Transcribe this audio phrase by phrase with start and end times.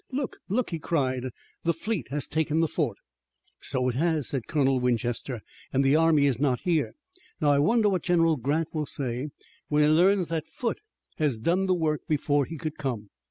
[0.11, 0.37] "Look!
[0.49, 1.25] look!" he cried,
[1.63, 2.97] "the fleet has taken the fort!"
[3.61, 6.95] "So it has," said Colonel Winchester, "and the army is not here.
[7.39, 9.29] Now I wonder what General Grant will say
[9.67, 10.81] when he learns that Foote
[11.19, 13.11] has done the work before he could come."